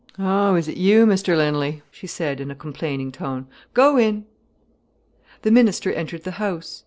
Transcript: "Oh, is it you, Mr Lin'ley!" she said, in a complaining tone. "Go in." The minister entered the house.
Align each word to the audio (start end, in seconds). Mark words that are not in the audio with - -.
"Oh, 0.17 0.55
is 0.55 0.67
it 0.67 0.77
you, 0.77 1.05
Mr 1.05 1.37
Lin'ley!" 1.37 1.83
she 1.91 2.07
said, 2.07 2.41
in 2.41 2.49
a 2.49 2.55
complaining 2.55 3.11
tone. 3.11 3.45
"Go 3.75 3.97
in." 3.97 4.25
The 5.43 5.51
minister 5.51 5.91
entered 5.93 6.23
the 6.23 6.31
house. 6.41 6.79